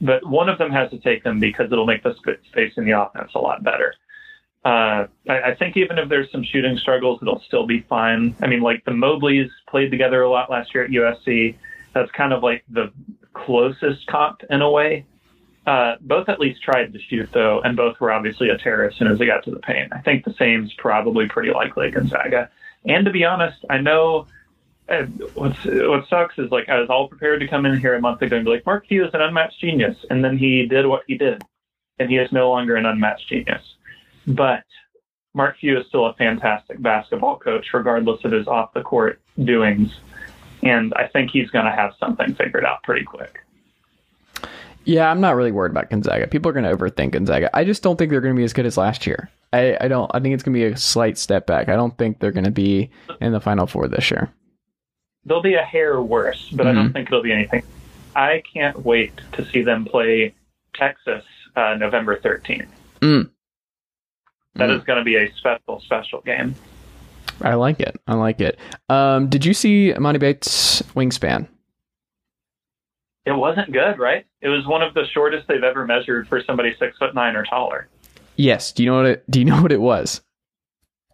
[0.00, 2.84] But one of them has to take them because it'll make the sp- space in
[2.84, 3.94] the offense a lot better.
[4.64, 8.36] Uh, I, I think even if there's some shooting struggles, it'll still be fine.
[8.40, 11.56] I mean, like the Mobleys played together a lot last year at USC.
[11.94, 12.92] That's kind of like the
[13.34, 15.04] closest comp in a way.
[15.66, 18.96] Uh, both at least tried to shoot though, and both were obviously a terror as
[18.96, 19.92] soon as they got to the paint.
[19.92, 22.50] I think the same's probably pretty likely Gonzaga.
[22.84, 24.26] And to be honest, I know
[24.88, 28.00] uh, what's what sucks is like I was all prepared to come in here a
[28.00, 30.86] month ago and be like, Mark Few is an unmatched genius, and then he did
[30.86, 31.42] what he did,
[31.98, 33.62] and he is no longer an unmatched genius.
[34.26, 34.64] But
[35.34, 39.90] Mark Few is still a fantastic basketball coach, regardless of his off the court doings,
[40.62, 43.40] and I think he's going to have something figured out pretty quick.
[44.84, 46.26] Yeah, I'm not really worried about Gonzaga.
[46.26, 47.48] People are going to overthink Gonzaga.
[47.56, 49.30] I just don't think they're going to be as good as last year.
[49.52, 50.10] I, I don't.
[50.14, 51.68] I think it's going to be a slight step back.
[51.68, 54.28] I don't think they're going to be in the Final Four this year.
[55.24, 56.92] They'll be a hair worse, but I don't Mhm.
[56.94, 57.62] think it'll be anything.
[58.16, 60.34] I can't wait to see them play
[60.74, 61.22] Texas
[61.54, 62.66] uh, November 13th.
[63.00, 63.30] Mm.
[64.54, 64.78] That Mm.
[64.78, 66.54] is going to be a special, special game.
[67.40, 67.98] I like it.
[68.06, 68.58] I like it.
[68.88, 71.48] Um, did you see Emoni Bates' wingspan?
[73.24, 74.26] It wasn't good, right?
[74.40, 77.44] It was one of the shortest they've ever measured for somebody six foot nine or
[77.44, 77.88] taller.
[78.36, 78.72] Yes.
[78.72, 79.30] Do you know what it?
[79.30, 80.20] Do you know what it was?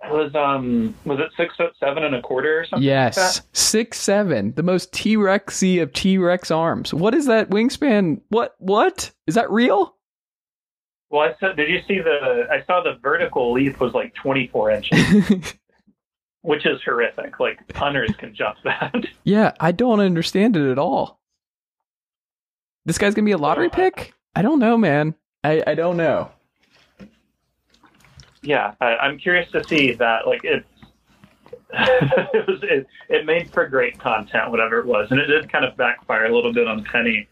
[0.02, 2.86] It was um was it six foot seven and a quarter or something?
[2.86, 3.42] Yes, Like that?
[3.52, 6.94] six seven, the most T Rexy of T Rex arms.
[6.94, 8.20] What is that wingspan?
[8.28, 8.54] What?
[8.58, 9.94] What is that real?
[11.10, 12.46] Well, I said, did you see the?
[12.50, 14.98] I saw the vertical leap was like twenty four inches,
[16.42, 17.40] which is horrific.
[17.40, 18.94] Like punters can jump that.
[19.24, 21.18] yeah, I don't understand it at all.
[22.84, 24.12] This guy's gonna be a lottery pick?
[24.34, 25.14] I don't know, man.
[25.44, 26.30] I, I don't know.
[28.42, 30.26] yeah, I, I'm curious to see that.
[30.26, 30.66] Like it's
[31.72, 35.64] it was it, it made for great content, whatever it was, and it did kind
[35.64, 37.28] of backfire a little bit on Penny,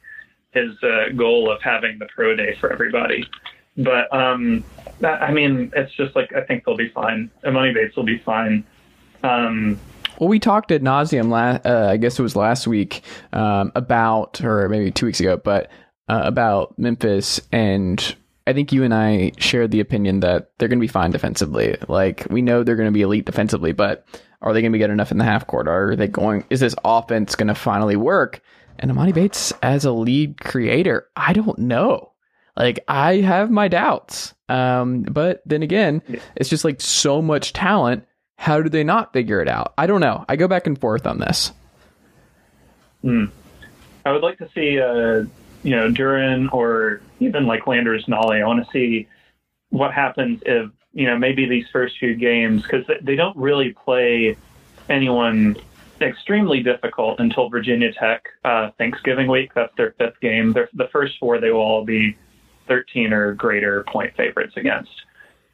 [0.52, 3.26] his uh, goal of having the pro day for everybody.
[3.76, 4.64] But um,
[5.04, 7.30] I mean, it's just like I think they'll be fine.
[7.44, 8.64] Emoni Bates will be fine.
[9.22, 9.78] Um,
[10.18, 11.30] well, we talked at nauseum.
[11.30, 15.36] Last, uh, I guess it was last week um, about, or maybe two weeks ago,
[15.36, 15.70] but
[16.08, 20.78] uh, about Memphis, and I think you and I shared the opinion that they're going
[20.78, 21.76] to be fine defensively.
[21.88, 24.06] Like we know they're going to be elite defensively, but
[24.40, 25.68] are they going to be good enough in the half court?
[25.68, 26.44] Are they going?
[26.48, 28.40] Is this offense going to finally work?
[28.78, 32.12] And Emoni Bates as a lead creator, I don't know.
[32.56, 34.34] Like I have my doubts.
[34.48, 36.02] Um, but then again,
[36.36, 38.04] it's just like so much talent.
[38.38, 39.74] How do they not figure it out?
[39.78, 40.24] I don't know.
[40.28, 41.52] I go back and forth on this.
[43.02, 43.26] Hmm.
[44.04, 45.26] I would like to see, uh,
[45.62, 48.42] you know, Duren or even like Landers Nolley.
[48.42, 49.08] I want to see
[49.70, 54.36] what happens if you know maybe these first few games because they don't really play
[54.88, 55.56] anyone
[56.00, 59.54] extremely difficult until Virginia Tech uh, Thanksgiving week.
[59.54, 60.52] That's their fifth game.
[60.52, 62.16] They're, the first four they will all be
[62.66, 64.90] 13 or greater point favorites against.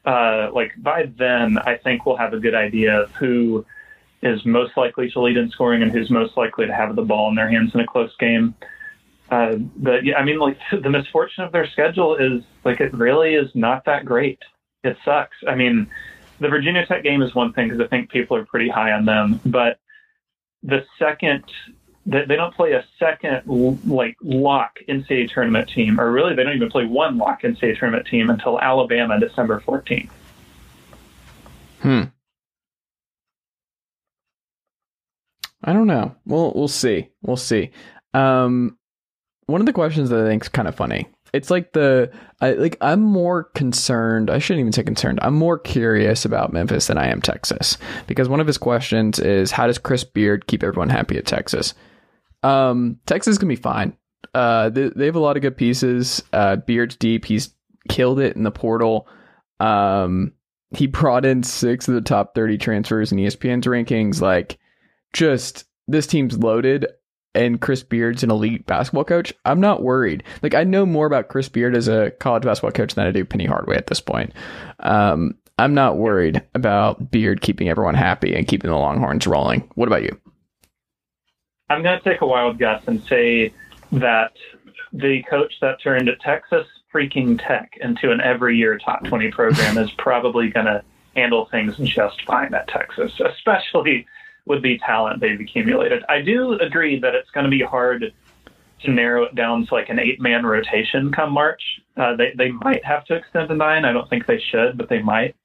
[0.05, 3.65] Uh, like by then, I think we'll have a good idea of who
[4.21, 7.29] is most likely to lead in scoring and who's most likely to have the ball
[7.29, 8.55] in their hands in a close game.
[9.29, 13.35] Uh, but yeah, I mean, like the misfortune of their schedule is like it really
[13.35, 14.39] is not that great.
[14.83, 15.37] It sucks.
[15.47, 15.87] I mean,
[16.39, 19.05] the Virginia Tech game is one thing because I think people are pretty high on
[19.05, 19.79] them, but
[20.61, 21.43] the second
[22.05, 23.43] they, they don't play a second
[23.85, 28.07] like lock NCAA tournament team, or really they don't even play one lock NCAA tournament
[28.07, 30.09] team until Alabama December 14th.
[31.81, 32.03] Hmm.
[35.63, 36.13] I don't know.
[36.25, 37.09] We'll we'll see.
[37.21, 37.71] We'll see.
[38.13, 38.77] Um,
[39.45, 41.07] one of the questions that I think is kind of funny.
[41.31, 42.11] It's like the
[42.41, 44.29] I like I'm more concerned.
[44.29, 45.19] I shouldn't even say concerned.
[45.21, 49.51] I'm more curious about Memphis than I am Texas because one of his questions is
[49.51, 51.73] how does Chris Beard keep everyone happy at Texas?
[52.43, 53.95] Um, Texas can be fine.
[54.33, 56.23] Uh, they, they, have a lot of good pieces.
[56.33, 57.25] Uh, Beard's deep.
[57.25, 57.53] He's
[57.87, 59.07] killed it in the portal.
[59.59, 60.33] Um,
[60.71, 64.21] he brought in six of the top 30 transfers in ESPN's rankings.
[64.21, 64.57] Like,
[65.13, 66.87] just this team's loaded,
[67.35, 69.33] and Chris Beard's an elite basketball coach.
[69.45, 70.23] I'm not worried.
[70.41, 73.25] Like, I know more about Chris Beard as a college basketball coach than I do
[73.25, 74.33] Penny Hardaway at this point.
[74.79, 79.69] Um, I'm not worried about Beard keeping everyone happy and keeping the Longhorns rolling.
[79.75, 80.19] What about you?
[81.73, 83.53] I'm going to take a wild guess and say
[83.93, 84.33] that
[84.93, 89.89] the coach that turned Texas freaking Tech into an every year top 20 program is
[89.97, 90.83] probably going to
[91.15, 94.05] handle things just fine at Texas, especially
[94.45, 96.03] with the talent they've accumulated.
[96.09, 98.13] I do agree that it's going to be hard
[98.83, 101.61] to narrow it down to like an eight man rotation come March.
[101.97, 103.85] Uh, they, they might have to extend to nine.
[103.85, 105.35] I don't think they should, but they might.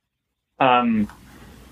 [0.59, 1.09] Um,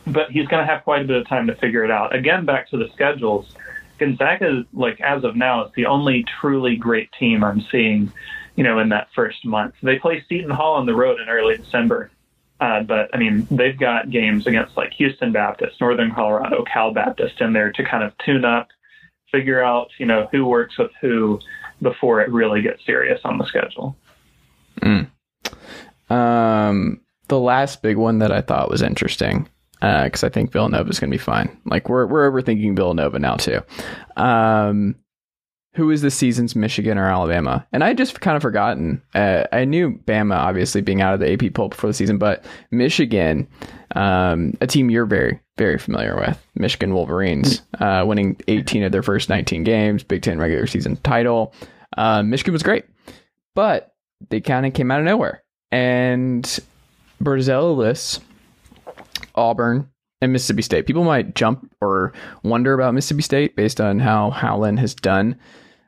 [0.07, 2.15] but he's going to have quite a bit of time to figure it out.
[2.15, 3.53] Again, back to the schedules
[3.99, 8.13] Gonzaga, like as of now, is the only truly great team I'm seeing,
[8.55, 9.75] you know, in that first month.
[9.83, 12.11] They play Seton Hall on the road in early December,
[12.61, 17.41] uh, but I mean, they've got games against like Houston Baptist, Northern Colorado, Cal Baptist
[17.41, 18.69] in there to kind of tune up,
[19.31, 21.41] figure out, you know, who works with who
[21.83, 23.97] before it really gets serious on the schedule.
[24.81, 25.11] Mm.
[26.09, 29.49] Um, the last big one that I thought was interesting
[30.05, 31.57] because uh, I think Villanova is going to be fine.
[31.65, 33.61] Like we're we're overthinking Villanova now too.
[34.17, 34.97] Um,
[35.75, 37.67] who is this season's Michigan or Alabama?
[37.71, 39.03] And I just kind of forgotten.
[39.15, 42.45] Uh, I knew Bama obviously being out of the AP poll before the season, but
[42.71, 43.47] Michigan,
[43.95, 49.03] um, a team you're very very familiar with, Michigan Wolverines, uh, winning 18 of their
[49.03, 51.55] first 19 games, Big Ten regular season title.
[51.97, 52.85] Uh, Michigan was great,
[53.55, 53.95] but
[54.29, 55.43] they kind of came out of nowhere.
[55.73, 56.45] And
[57.23, 58.21] Borzello's
[59.37, 59.89] Auburn,
[60.21, 60.87] and Mississippi State.
[60.87, 65.39] People might jump or wonder about Mississippi State based on how Howland has done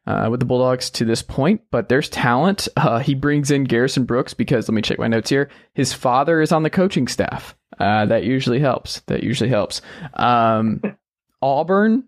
[0.06, 2.68] uh, with the Bulldogs to this point, but there's talent.
[2.78, 5.50] Uh, he brings in Garrison Brooks because let me check my notes here.
[5.74, 7.56] His father is on the coaching staff.
[7.78, 9.00] Uh, that usually helps.
[9.06, 9.82] That usually helps.
[10.14, 10.80] Um,
[11.42, 12.04] Auburn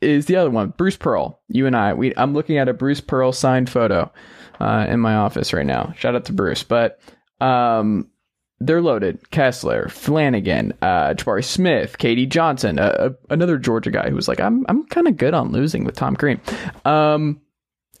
[0.00, 0.74] is the other one.
[0.76, 1.40] Bruce Pearl.
[1.48, 1.94] You and I.
[1.94, 2.12] We.
[2.16, 4.12] I'm looking at a Bruce Pearl signed photo
[4.60, 5.94] uh, in my office right now.
[5.96, 6.64] Shout out to Bruce.
[6.64, 7.00] But
[7.40, 8.10] um,
[8.60, 9.30] they're loaded.
[9.30, 12.26] Kessler, Flanigan, uh, Jabari Smith, K.D.
[12.26, 15.52] Johnson, uh, uh, another Georgia guy who was like, I'm I'm kind of good on
[15.52, 16.40] losing with Tom Crean.
[16.84, 17.40] Um,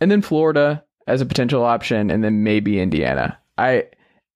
[0.00, 3.38] and then Florida as a potential option, and then maybe Indiana.
[3.56, 3.84] I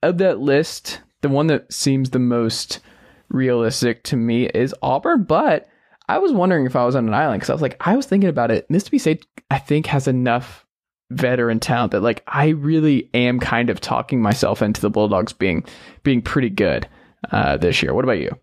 [0.03, 2.81] of that list, the one that seems the most
[3.29, 5.69] realistic to me is Auburn, but
[6.09, 8.07] I was wondering if I was on an island because I was like, I was
[8.07, 8.69] thinking about it.
[8.69, 10.67] Mississippi State, I think, has enough
[11.13, 15.65] veteran talent that like I really am kind of talking myself into the Bulldogs being
[16.03, 16.89] being pretty good
[17.31, 17.95] uh, this year.
[17.95, 18.39] What about you?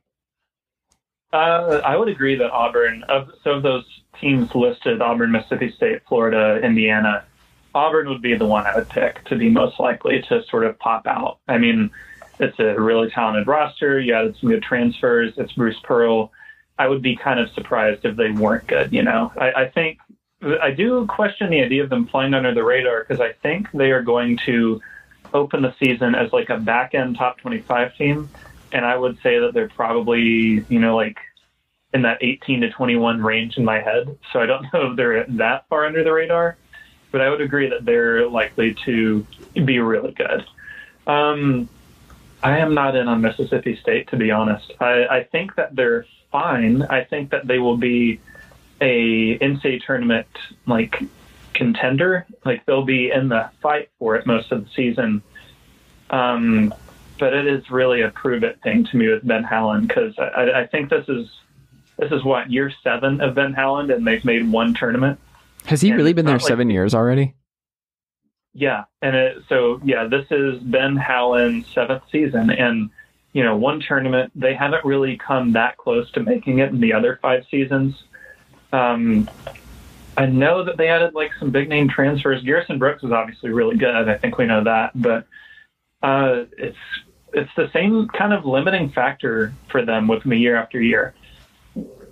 [1.31, 3.85] Uh, I would agree that Auburn, of so of those
[4.19, 7.23] teams listed, Auburn, Mississippi State, Florida, Indiana,
[7.75, 10.77] Auburn would be the one I would pick to be most likely to sort of
[10.79, 11.39] pop out.
[11.47, 11.91] I mean,
[12.39, 13.99] it's a really talented roster.
[13.99, 15.33] You added some good transfers.
[15.37, 16.31] It's Bruce Pearl.
[16.79, 18.91] I would be kind of surprised if they weren't good.
[18.91, 19.99] You know, I, I think
[20.41, 23.91] I do question the idea of them flying under the radar because I think they
[23.91, 24.81] are going to
[25.33, 28.29] open the season as like a back end top 25 team.
[28.71, 31.17] And I would say that they're probably, you know, like
[31.93, 34.17] in that 18 to 21 range in my head.
[34.31, 36.55] So I don't know if they're that far under the radar,
[37.11, 40.45] but I would agree that they're likely to be really good.
[41.05, 41.67] Um,
[42.41, 44.71] I am not in on Mississippi State, to be honest.
[44.79, 46.83] I, I think that they're fine.
[46.83, 48.21] I think that they will be
[48.81, 50.27] a NCAA tournament
[50.65, 51.01] like
[51.53, 52.25] contender.
[52.45, 55.21] Like they'll be in the fight for it most of the season.
[56.09, 56.73] Um,
[57.19, 60.61] but it is really a prove it thing to me with Ben Howland because I,
[60.61, 61.29] I think this is
[61.97, 65.19] this is what year seven of Ben Howland, and they've made one tournament.
[65.65, 67.35] Has he And really been there like- seven years already?
[68.53, 72.89] Yeah, and it, so yeah, this is Ben Howland's seventh season, and
[73.33, 74.31] you know, one tournament.
[74.33, 78.01] They haven't really come that close to making it in the other five seasons.
[78.71, 79.29] Um,
[80.17, 82.43] I know that they added like some big name transfers.
[82.43, 84.09] Garrison Brooks is obviously really good.
[84.09, 85.25] I think we know that, but
[86.03, 86.77] uh, it's
[87.33, 91.13] it's the same kind of limiting factor for them with me year after year.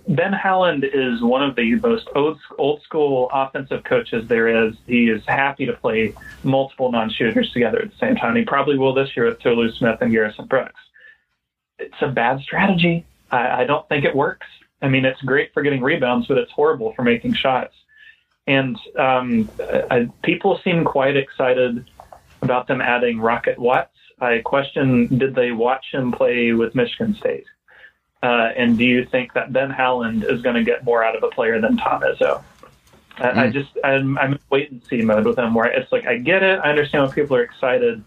[0.08, 4.74] Ben Howland is one of the most old, old school offensive coaches there is.
[4.86, 8.34] He is happy to play multiple non shooters together at the same time.
[8.34, 10.80] He probably will this year with Tolu Smith and Garrison Brooks.
[11.78, 13.04] It's a bad strategy.
[13.30, 14.46] I, I don't think it works.
[14.80, 17.74] I mean, it's great for getting rebounds, but it's horrible for making shots.
[18.46, 19.48] And um,
[19.90, 21.84] I, people seem quite excited
[22.42, 23.94] about them adding Rocket Watts.
[24.20, 27.44] I question did they watch him play with Michigan State?
[28.22, 31.22] Uh, and do you think that Ben Howland is going to get more out of
[31.22, 32.42] a player than Tom Izzo?
[33.18, 36.06] I, I just I'm, I'm in wait and see mode with him, where it's like
[36.06, 38.02] I get it, I understand why people are excited,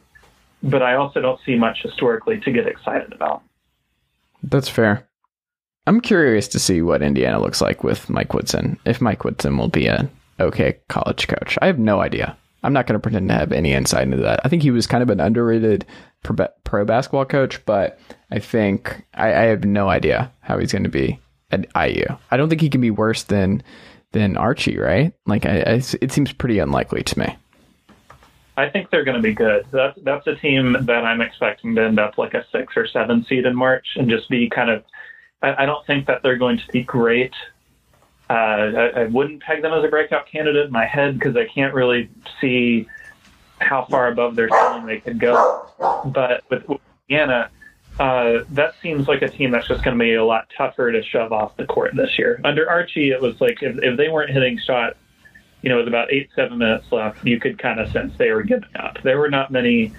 [0.64, 3.44] but I also don't see much historically to get excited about.
[4.44, 5.08] That's fair.
[5.88, 8.80] I'm curious to see what Indiana looks like with Mike Woodson.
[8.86, 12.38] If Mike Woodson will be a okay college coach, I have no idea.
[12.64, 14.42] I'm not going to pretend to have any insight into that.
[14.44, 15.86] I think he was kind of an underrated
[16.24, 20.84] pro, pro basketball coach, but I think I, I have no idea how he's going
[20.84, 22.06] to be at IU.
[22.30, 23.64] I don't think he can be worse than
[24.12, 25.14] than Archie, right?
[25.26, 27.38] Like, I, I, it seems pretty unlikely to me.
[28.58, 29.66] I think they're going to be good.
[29.72, 33.26] That's that's a team that I'm expecting to end up like a six or seven
[33.28, 34.84] seed in March and just be kind of.
[35.42, 37.34] I, I don't think that they're going to be great.
[38.30, 41.46] Uh, I, I wouldn't peg them as a breakout candidate in my head because I
[41.46, 42.88] can't really see
[43.60, 45.68] how far above their ceiling they could go.
[46.06, 47.50] But with with Indiana,
[48.00, 51.04] uh, that seems like a team that's just going to be a lot tougher to
[51.04, 52.40] shove off the court this year.
[52.46, 54.98] Under Archie, it was like if, if they weren't hitting shots
[55.62, 58.44] you know, with about eight, seven minutes left, you could kind of sense they were
[58.44, 58.98] giving up.
[59.04, 59.94] There were not many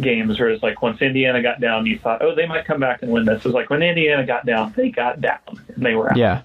[0.00, 3.02] games where it's like once Indiana got down, you thought, oh, they might come back
[3.02, 3.38] and win this.
[3.38, 5.40] It was like when Indiana got down, they got down
[5.74, 6.16] and they were out.
[6.16, 6.42] Yeah.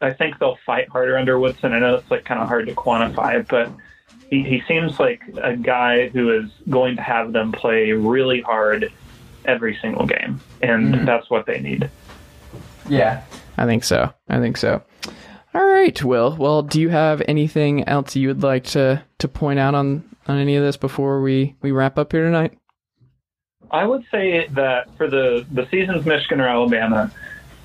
[0.00, 1.72] I think they'll fight harder under Woodson.
[1.72, 3.70] I know it's like kind of hard to quantify, but
[4.30, 8.92] he, he seems like a guy who is going to have them play really hard
[9.44, 11.04] every single game, and mm-hmm.
[11.04, 11.90] that's what they need.
[12.88, 13.24] Yeah.
[13.56, 14.12] I think so.
[14.28, 14.82] I think so.
[15.54, 16.36] All right, Will.
[16.36, 20.38] Well, do you have anything else you would like to to point out on on
[20.38, 22.58] any of this before we we wrap up here tonight?
[23.70, 27.10] I would say that for the the seasons Michigan or Alabama,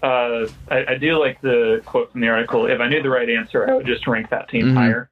[0.01, 2.65] uh, I, I do like the quote from the article.
[2.67, 4.73] If I knew the right answer, I would just rank that team Mhm.
[4.75, 5.09] higher.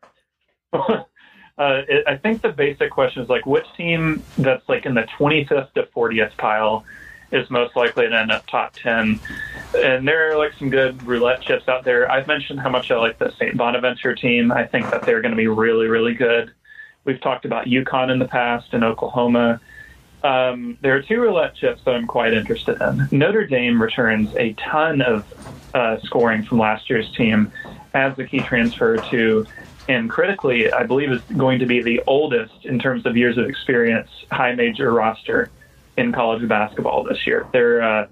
[0.74, 1.04] uh,
[1.88, 5.74] it, I think the basic question is like, which team that's like in the 25th
[5.74, 6.86] to 40th pile
[7.32, 9.20] is most likely to end up top 10?
[9.78, 12.12] And there are like some good roulette chips out there.
[12.12, 13.56] I've mentioned how much I like the St.
[13.56, 14.52] Bonaventure team.
[14.52, 16.52] I think that they're going to be really, really good.
[17.04, 19.60] We've talked about UConn in the past and Oklahoma.
[20.24, 23.08] Um, there are two roulette chips that I'm quite interested in.
[23.12, 25.26] Notre Dame returns a ton of
[25.74, 27.52] uh, scoring from last year's team,
[27.94, 29.48] adds a key transfer to,
[29.90, 33.50] and critically, I believe is going to be the oldest in terms of years of
[33.50, 35.50] experience high major roster
[35.98, 37.48] in college basketball this year.
[37.52, 38.08] They're uh,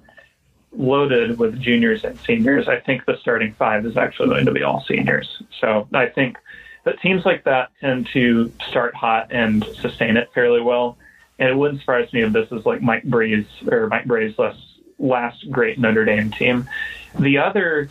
[0.71, 2.67] loaded with juniors and seniors.
[2.67, 5.43] I think the starting five is actually going to be all seniors.
[5.59, 6.37] So I think
[6.83, 10.97] that teams like that tend to start hot and sustain it fairly well.
[11.37, 14.59] And it wouldn't surprise me if this is like Mike Brey's or Mike Brey's last,
[14.97, 16.69] last great Notre Dame team.
[17.17, 17.89] The other,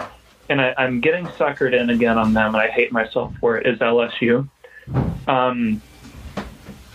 [0.48, 3.66] and I, I'm getting suckered in again on them, and I hate myself for it,
[3.66, 4.48] is LSU.
[5.26, 5.80] Um,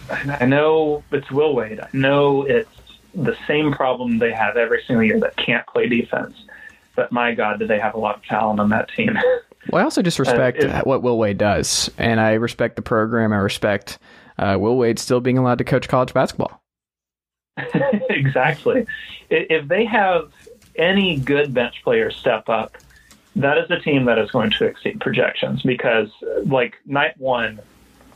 [0.09, 1.79] I know it's Will Wade.
[1.79, 2.69] I know it's
[3.15, 6.35] the same problem they have every single year that can't play defense.
[6.95, 9.17] but my God, do they have a lot of talent on that team?
[9.69, 13.31] Well, I also just respect Uh, what Will Wade does, and I respect the program.
[13.33, 13.99] I respect
[14.37, 16.61] uh, Will Wade still being allowed to coach college basketball.
[18.09, 18.85] exactly.
[19.29, 20.31] If they have
[20.75, 22.77] any good bench players step up,
[23.35, 27.59] that is a team that is going to exceed projections because, uh, like night one,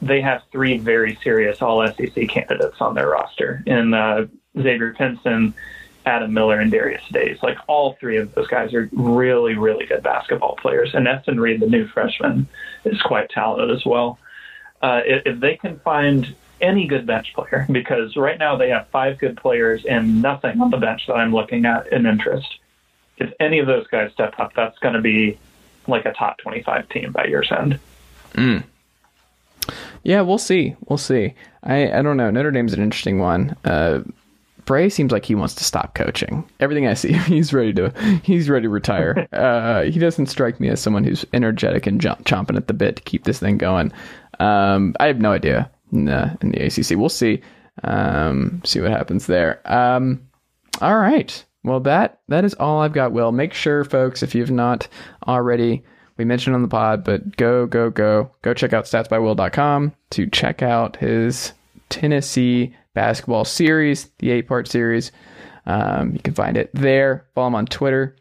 [0.01, 5.53] they have three very serious All SEC candidates on their roster in uh, Xavier Pinson,
[6.07, 7.37] Adam Miller, and Darius Days.
[7.43, 10.95] Like all three of those guys are really, really good basketball players.
[10.95, 12.47] And Efton Reid, the new freshman,
[12.85, 14.17] is quite talented as well.
[14.81, 18.87] Uh, if, if they can find any good bench player, because right now they have
[18.87, 22.47] five good players and nothing on the bench that I'm looking at in interest.
[23.17, 25.37] If any of those guys step up, that's going to be
[25.87, 27.79] like a top 25 team by year's end.
[30.03, 30.77] Yeah, we'll see.
[30.87, 31.33] We'll see.
[31.63, 32.31] I, I don't know.
[32.31, 33.57] Notre Dame's an interesting one.
[33.65, 34.03] Uh,
[34.67, 36.47] Brey seems like he wants to stop coaching.
[36.59, 37.89] Everything I see, he's ready to
[38.21, 39.27] he's ready to retire.
[39.33, 42.97] uh, he doesn't strike me as someone who's energetic and jump, chomping at the bit
[42.97, 43.91] to keep this thing going.
[44.39, 46.97] Um, I have no idea in the, in the ACC.
[46.97, 47.41] We'll see.
[47.83, 49.61] Um, see what happens there.
[49.65, 50.27] Um,
[50.81, 51.43] all right.
[51.63, 53.13] Well, that that is all I've got.
[53.13, 54.87] Will make sure, folks, if you've not
[55.27, 55.83] already,
[56.17, 60.61] we mentioned on the pod, but go go go go check out statsbywill.com to check
[60.61, 61.53] out his
[61.89, 65.11] Tennessee basketball series, the eight part series.
[65.67, 67.27] Um, you can find it there.
[67.35, 68.15] Follow him on Twitter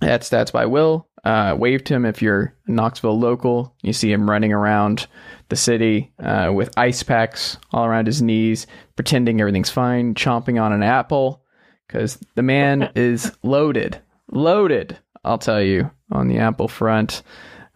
[0.00, 1.06] at Stats by Will.
[1.24, 3.74] Uh, wave to him if you're a Knoxville local.
[3.82, 5.06] You see him running around
[5.50, 10.72] the city uh, with ice packs all around his knees, pretending everything's fine, chomping on
[10.72, 11.44] an apple
[11.86, 14.00] because the man is loaded,
[14.30, 14.98] loaded.
[15.22, 17.22] I'll tell you on the Apple front.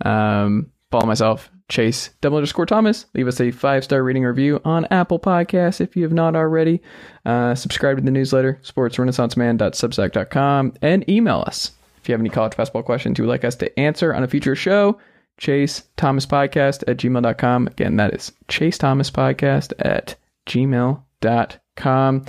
[0.02, 3.06] Um, follow myself, Chase double underscore Thomas.
[3.14, 6.82] Leave us a five star rating review on Apple Podcasts if you have not already.
[7.24, 12.82] Uh, subscribe to the newsletter, sportsrenaissanceman.substack.com, and email us if you have any college basketball
[12.82, 14.98] questions you would like us to answer on a future show.
[15.38, 17.68] Chase Thomas Podcast at gmail.com.
[17.68, 20.16] Again, that is Chase Thomas Podcast at
[20.46, 22.24] gmail.com.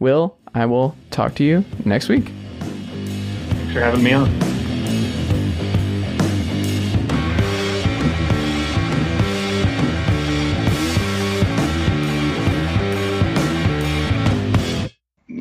[0.00, 2.32] Will, I will talk to you next week.
[2.58, 4.57] Thanks for having me on.